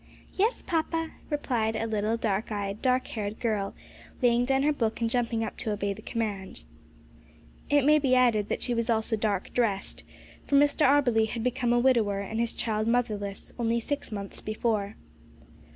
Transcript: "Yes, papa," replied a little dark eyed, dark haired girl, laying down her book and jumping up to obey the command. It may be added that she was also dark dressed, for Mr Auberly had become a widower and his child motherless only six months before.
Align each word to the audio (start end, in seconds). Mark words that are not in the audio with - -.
"Yes, 0.33 0.63
papa," 0.65 1.11
replied 1.29 1.75
a 1.75 1.85
little 1.85 2.17
dark 2.17 2.51
eyed, 2.51 2.81
dark 2.81 3.05
haired 3.09 3.39
girl, 3.39 3.75
laying 4.19 4.45
down 4.45 4.63
her 4.63 4.73
book 4.73 4.99
and 4.99 5.07
jumping 5.07 5.43
up 5.43 5.57
to 5.57 5.69
obey 5.71 5.93
the 5.93 6.01
command. 6.01 6.63
It 7.69 7.85
may 7.85 7.99
be 7.99 8.15
added 8.15 8.49
that 8.49 8.63
she 8.63 8.73
was 8.73 8.89
also 8.89 9.15
dark 9.15 9.53
dressed, 9.53 10.03
for 10.47 10.55
Mr 10.55 10.87
Auberly 10.87 11.27
had 11.27 11.43
become 11.43 11.71
a 11.71 11.77
widower 11.77 12.19
and 12.19 12.39
his 12.39 12.55
child 12.55 12.87
motherless 12.87 13.53
only 13.59 13.79
six 13.79 14.11
months 14.11 14.41
before. 14.41 14.95